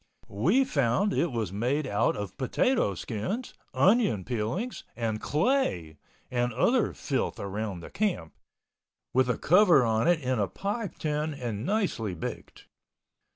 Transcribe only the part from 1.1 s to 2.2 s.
it was made out